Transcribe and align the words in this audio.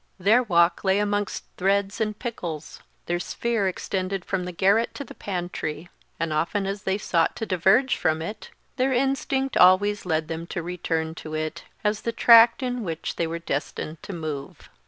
Their 0.17 0.41
walk 0.41 0.83
lay 0.83 0.97
amongst 0.97 1.43
threads 1.57 2.01
and 2.01 2.17
pickles; 2.17 2.81
their 3.05 3.19
sphere 3.19 3.67
extended 3.67 4.25
from 4.25 4.45
the 4.45 4.51
garret 4.51 4.95
to 4.95 5.03
the 5.03 5.13
pantry; 5.13 5.91
and 6.19 6.33
often 6.33 6.65
as 6.65 6.81
they 6.89 6.97
sought 6.97 7.35
to 7.35 7.45
diverge 7.45 7.95
from 7.95 8.19
it, 8.19 8.49
their 8.77 8.93
instinct 8.93 9.55
always 9.57 10.03
led 10.03 10.27
them 10.27 10.47
to 10.47 10.63
return 10.63 11.13
to 11.21 11.35
it, 11.35 11.65
as 11.83 12.01
the 12.01 12.11
tract 12.11 12.63
in 12.63 12.83
which 12.83 13.17
they 13.17 13.27
were 13.27 13.37
destined 13.37 14.01
to 14.01 14.11
move. 14.13 14.71